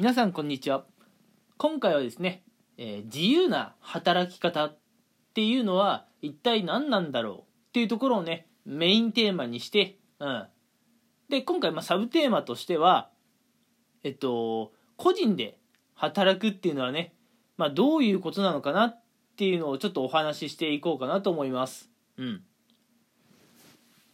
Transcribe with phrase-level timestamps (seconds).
[0.00, 0.86] 皆さんこんにちは。
[1.58, 2.42] 今回はですね、
[2.78, 4.78] えー自由な働き方っ
[5.34, 7.36] ていうのは一体何なんだろう？
[7.40, 10.46] っていうところをねメインテーマにして、うん、
[11.28, 13.10] で今回まあサブテーマとしては
[14.02, 15.58] えっと個人で
[15.96, 17.12] 働くっていうのはね、
[17.58, 19.02] まあ、どういうことなのかなっ
[19.36, 21.90] ていうのをちょっとお話ししていこうかなと思います。
[22.16, 22.42] うん、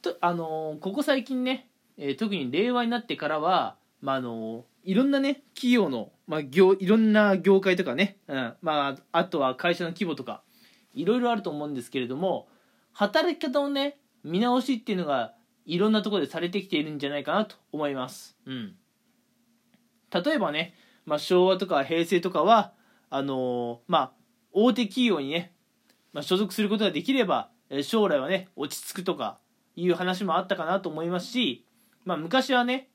[0.00, 10.42] とあのーここ最近ね、えー特に令和になってからは、まああのーいろんなね企業の、まあ、業いろんな業界とかね、うんまあ、あとは会社の規模とか
[10.92, 12.46] いろいろあると思うんですけれども
[12.92, 15.34] 働き方をね見直しっていうのが
[15.66, 18.36] いろんなところでされてきているんじゃないかなと思います。
[18.46, 18.74] うん、
[20.12, 20.74] 例えばね、
[21.06, 22.72] まあ、昭和とか平成とかは
[23.10, 24.12] あのーまあ
[24.52, 25.52] 大手企業にね、
[26.12, 29.38] まあ、所属することができればえー将来はね落ち着くとか
[29.76, 31.66] いう話もあったかなと思いますし、
[32.04, 32.88] まあ、昔はね、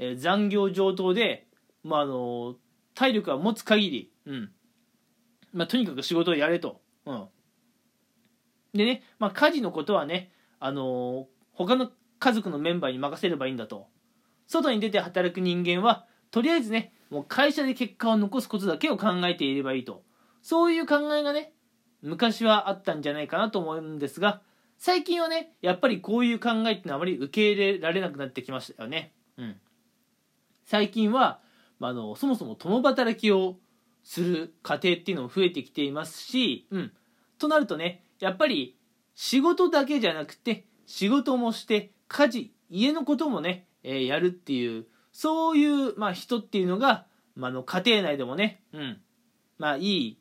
[0.00, 1.46] えー残業上等で、
[1.84, 2.54] まああのー
[2.94, 4.50] 体力が持つ限り、うん
[5.52, 6.80] まあ、とにかく仕事をやれと。
[7.06, 7.28] うん、
[8.74, 13.86] でね、まあ、家事のことはね、あのー他の家族のメンバーに任せればいいんだと。
[14.46, 20.02] 外に出て働く人間はとりあえずねもう会社で結果を残すことだけを考えていればいいと
[20.42, 21.52] そういう考えがね
[22.02, 24.40] 昔はあったんじゃないかなと思うんですが
[24.78, 29.12] 最近はねやっぱりこういう考えってのはあまり受け入れられなくなってきましたよね。
[29.36, 29.56] うん、
[30.70, 31.40] 最近は、
[31.80, 33.56] まあ、のそもそも共働きを
[34.04, 36.92] する家庭っていうのも増えてきていますし、うん、
[37.40, 38.78] となるとねやっぱり
[39.16, 49.00] 仕事だけじゃなくて仕事もして家事家のこともね、えーやるっていうそういう、まあ、人っていうのが、まあ、の家庭内でもね、うん、
[49.58, 50.18] まあいい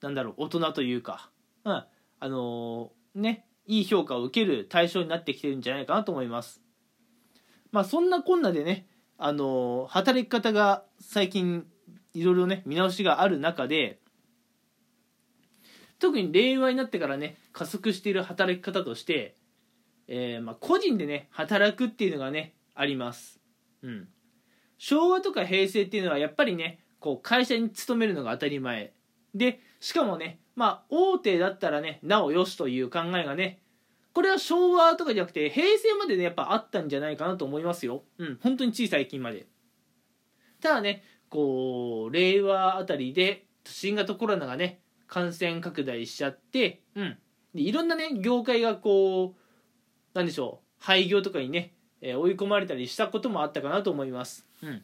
[0.00, 1.30] なんだろう大人というか、
[1.64, 1.86] うん、あ
[2.22, 6.60] のーねいい評価を受ける対象になってきてるんじゃないかなと思います。
[7.70, 11.66] まあそんなこんなでね、あの働き方が最近
[12.14, 14.00] いろいろね見直しがある中で
[15.98, 19.36] 特に令和になってからね加速している働き方として、
[20.08, 23.40] えーまあ、個人でね働くっていうのがねあります。
[23.82, 24.08] うん、
[24.78, 28.92] 昭和とか平成っていうのはやっぱりねこう会社に勤めるのが当たり前
[29.34, 33.60] でしかもねまあ大手だったらねなおよしという考えがね
[34.14, 38.04] これは昭和とかじゃなくて平成までねやっぱあったんじゃないかなと思いますよ。
[38.18, 38.38] うん。
[38.42, 39.46] 本当につい最近まで。
[40.60, 47.18] ただねこう令和あたりで新型コロナがね感染拡大しちゃってうん。
[47.54, 49.38] でいろんなね業界がこう
[50.14, 54.46] なんでしょう廃業とかにね、えー追い込まれたりしたこともあったかなと思います。
[54.62, 54.82] うん。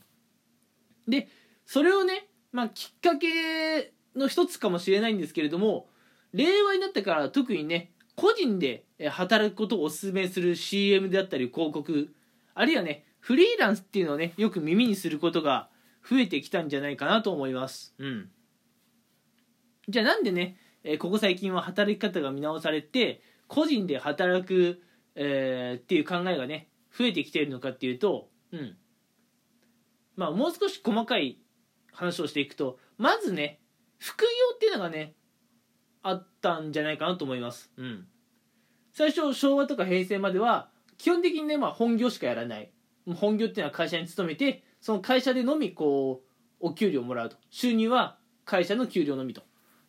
[1.07, 1.29] で
[1.67, 5.89] それをね、まあ、きっかけの一つかもしれないんですけれども
[6.33, 12.13] 令和になってから特にね個人でえー働くことをお勧めする CM であったり広告
[12.55, 15.69] あるいはねフリーランスっていうのをねよく耳にすることが
[16.09, 17.95] 増えてきたんじゃないかなと思います。
[17.99, 18.29] うん。
[19.89, 24.83] じゃあなんでね、えーここ最近は働き方が見直されて個人で働く、
[25.15, 28.77] えーっていう考えがね増えてきているのかっていうとうん。
[30.17, 31.39] まあもう少し細かい
[31.93, 33.61] 話をしていくとまずね
[33.99, 35.15] 副業っていうのがね
[36.03, 37.71] あったんじゃないかなと思います。
[37.77, 38.07] うん。
[38.93, 42.71] 最初昭和とか平成までは基本的にね、まあ、本業しかやらない。
[43.15, 46.29] 本業っていうのは会社に勤めてその会社でのみこう
[46.61, 47.37] お給料をもらうと。
[47.51, 49.43] 収入は会社の給料のみと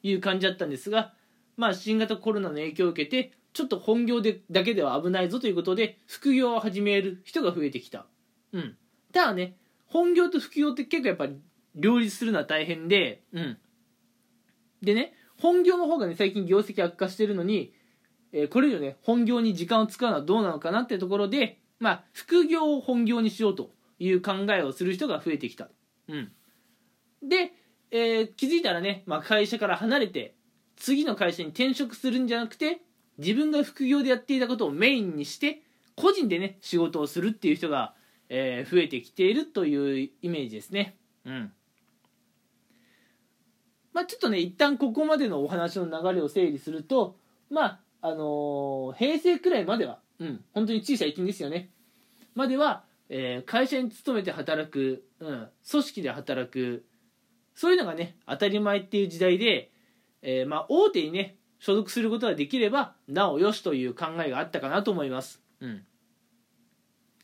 [0.03, 1.13] いう感じだったんですが
[1.57, 8.05] まあ新型コロナの影響を受けてちょっと本業でだけでは危ないぞということで副業を始める人が増えてきた。
[8.53, 8.77] うん。
[9.11, 9.55] ただね
[9.87, 11.39] 本業と副業って結構やっぱり
[11.75, 13.57] 両立するのは大変でうん。
[14.81, 17.73] でね本業の方がね最近業績悪化してるのに、
[18.31, 25.69] えーこれ以上ね本業に時間を使うのはどうなのかなってところでまあ副業を本業にしようという考えをする人が増えてきた。
[26.07, 26.31] うん。
[27.23, 27.53] で、
[27.91, 30.35] えー気づいたらね、まあ、会社から離れて
[30.75, 32.81] 次の会社に転職するんじゃなくて
[33.17, 35.61] 自分が副業でやっていたことをメインにして
[35.95, 37.93] 個人でね仕事をするっていう人が、
[38.29, 40.97] えー増えてきているというイメージですね。
[41.25, 41.51] うん
[43.93, 47.17] まあちょっとね一旦ここまでのお話の流れを整理すると
[47.49, 51.69] まああのー平成くらいまではうん本当に小さい金ですよね。
[52.35, 56.85] までは、えー会社に勤めて働く、うん、組織で働く
[57.59, 59.71] そういうのがね当たり前っていう時代で、
[60.21, 65.83] えーまあ、大手にね所属することができればなおよしという考えがあったかなと思います、うん、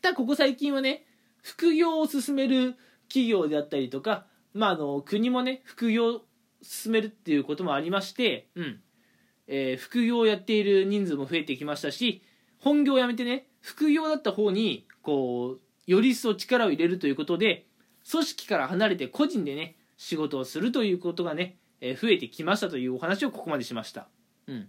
[0.02, 1.06] ただここ最近はね
[1.42, 2.74] 副業を進める
[3.08, 6.20] 企業であったりとか、まあ、あの国もね副業を
[6.66, 8.80] 進めるっていうこともありまして、うん
[9.46, 12.22] えー副業をやっている人数も増えてきましたし
[12.58, 17.66] 本業をやめてね副業だった方にこうより一層力を入れるということで
[18.10, 24.08] 組織から離れて個人でね仕事をするということがね、えー増えてきましたというお話をここまでしました。
[24.48, 24.68] うん、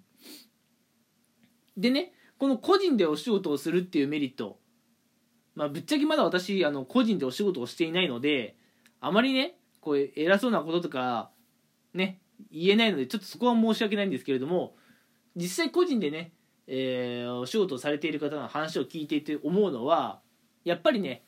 [1.75, 4.59] でねこの個人でお仕事をするっていうメリット
[5.55, 8.55] まあぶっちゃけまだ私あの個人でお仕事をしていないので
[9.01, 11.31] あまりねこう偉そうなこととか
[11.93, 12.19] ね
[12.51, 14.75] 言えないのでちょっとそこは申し訳ないんですけれども
[15.35, 16.31] 実際個人でね、
[16.67, 20.21] えーお仕事をされている方の話を聞いていて思うのは
[20.63, 21.23] やっぱりね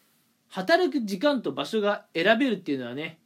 [0.50, 3.20] 働く時間と場所が選べるっていうのはね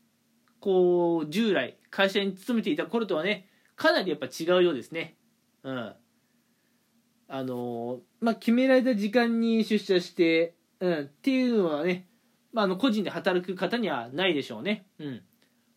[0.59, 5.15] こう従来会社に勤めていた頃とはねかなりやっぱ違うようですね。
[5.63, 5.93] うん。
[7.27, 12.07] あのまあ決められた時間に出社して、うん、っていうのはね、
[12.51, 14.85] まあ、あの個人で働く方にはないでしょうね。
[14.99, 15.21] うん。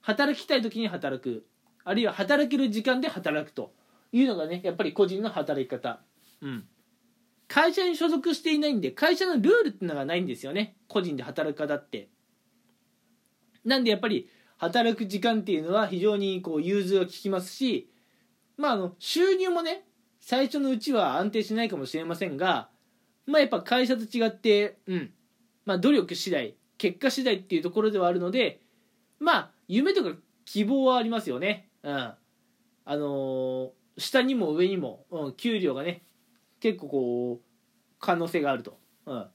[0.07, 1.45] 働きたい時に働く。
[1.83, 3.73] あるいは働ける時間で働くと
[4.13, 6.01] いうのがねやっぱり個人の働き方。
[6.41, 6.65] うん。
[7.49, 10.77] 会社に所属していないんで会社のルールっていうのがないんですよね。
[10.87, 12.09] 個人で働く方って。
[13.65, 17.91] なんでやっぱり働く時間っていうのは非常にこう融通が利きますし
[18.57, 19.83] まああの収入もね
[20.21, 22.69] 最初のうちは安定しないかもしれませんが
[23.27, 25.11] まあやっぱ会社と違ってうん。
[25.65, 28.61] まあ努力次第結果次第っていうところではあるので
[29.19, 30.13] まあ夢とか
[30.45, 31.69] 希望はありますよね。
[31.83, 31.95] うん。
[31.95, 32.17] あ
[32.87, 36.03] のー下にも上にも、うん、給料がね
[36.61, 37.45] 結構こう
[37.99, 39.27] 可能性があると、うん、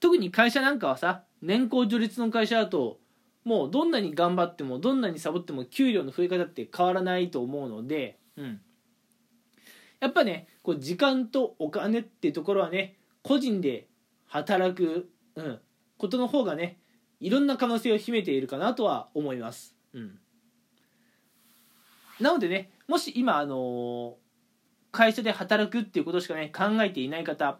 [0.00, 2.98] 特に会社なんかはさ年功序列の会社だと
[3.44, 8.60] もうどんなに頑張ってもどんなにサボっても給料の増え方って変わらないと思うので、うん、
[10.00, 13.88] やっぱねこう時間とお金ってところはね個人で
[14.26, 15.60] 働く、うん、
[15.98, 16.78] ことの方がね
[17.24, 19.74] いろんな可能性を秘めているかなとは思います。
[19.94, 20.18] うん、
[22.20, 24.14] なのでねもし今あのー
[24.92, 27.58] 会社で働くっていうことしかね考えていない方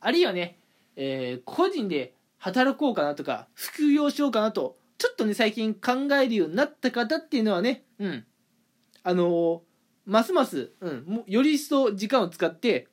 [0.00, 0.56] あるいはね、
[0.96, 8.24] えー個人で働こうかなとか副業しようかなとちょっとね最近考えるようになった方っていうのはねうん
[9.02, 9.60] あのー
[10.06, 12.86] ますます、うん、もうより一層時間を使って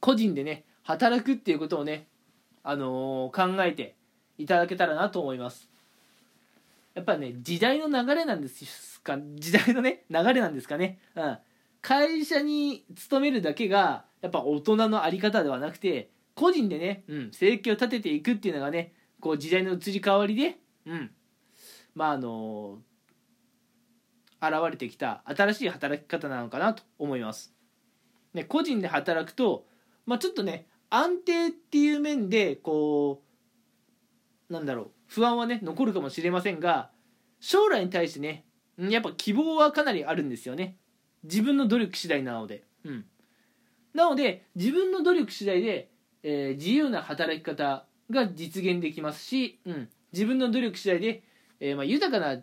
[0.00, 2.06] 個人でね働くっていうことをね
[2.62, 3.96] あのー考えて
[4.38, 5.68] いただけたらなと思います。
[6.94, 10.98] やっぱね時代の流れなんですか時代のね流れなんですかね。
[11.14, 11.38] うん。
[11.82, 20.56] 会社に勤めるだけがやっぱ大人のあり方ではなくて個人でね、うん、生計を立てていくっていうのがねこう時代の移り変わりで、
[20.86, 21.10] うん、
[21.94, 22.78] まああの
[24.42, 27.52] 現れてきた新しい働き方なのかなと思います。
[28.34, 29.64] ね、個人で働くと、
[30.04, 33.25] まあ、ちょっとね安定っていう面でこう
[34.48, 36.90] なんだろう不安はね残るかもしれませんが
[37.40, 38.44] 将来に対してね
[38.78, 40.76] やっぱ希望はかなりあるんですよね。
[41.24, 43.04] 自分の努力次第なので、うん、
[43.94, 45.90] なので自分の努力次第で、
[46.22, 51.22] えー自由な働き方が実現できますし、うん、自分の努力次第で、
[51.58, 52.42] えーまあ、豊かな、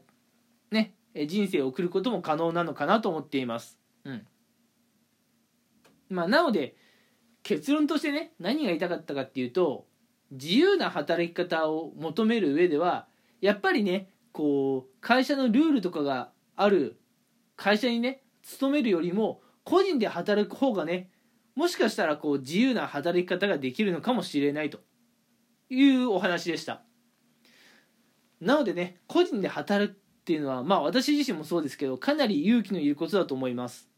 [0.71, 0.95] ね、
[1.27, 4.27] 人生を送ることも可能なのかなと思っています、うん。
[6.09, 6.75] まあ、なので
[7.44, 9.85] 結論としてね何が言いたかったかっていうと
[10.31, 13.08] 自由な働き方を求める上では
[13.42, 17.00] やっぱりねこう会社のルールとかがある
[17.56, 21.10] 会社にね勤めるよりも個人で働く方がね
[21.56, 24.80] もしかしたらこう自由な働き方ができるのかもしれないと。
[25.70, 26.81] いうお話でした。
[28.40, 33.89] なのでね個人で働くっていうのはまあ私自身もそうですけどかなり勇気のいることだと思います。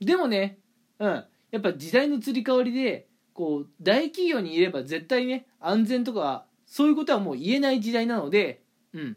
[0.00, 0.58] でもね
[0.98, 8.62] うんやっぱ時代の移り変わりでこう大企業にいれば絶対ね安全とかそういうことはもう言えない時代なので
[8.94, 9.16] うん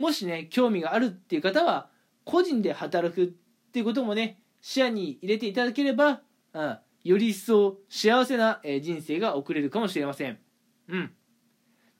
[0.00, 1.88] もしね興味があるっていう方は
[2.24, 3.26] 個人で働くっ
[3.72, 6.20] ていうこともね視野に入れていただければ、
[6.52, 10.38] うん、より一層幸せな人生が送れるかもしれません。
[10.88, 11.12] うん、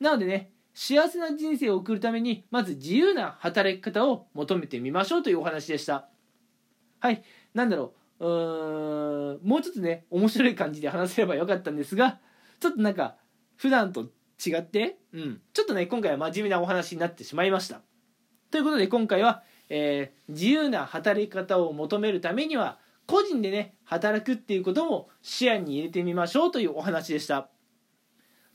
[0.01, 6.09] なのでね幸せな人生を送るためにまず自由な働き方を求めてみましょうというお話でした。
[6.99, 12.19] はいなんだろううーんもうちょっとね面白い感じで話せればよかったんですが
[12.59, 13.15] ちょっとなんか
[13.55, 14.09] 普段と
[14.45, 17.81] 違って、うん、ちょっとね今回は真面目なお話になってしまいました。
[18.51, 27.49] ということで今回は、えー自由な働き方を求めるためには個人でね働くっていうことも視野に入れてみましょうというお話でした。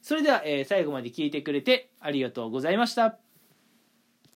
[0.02, 3.18] それでは、えー最後まで聞いてくれてありがとうございました。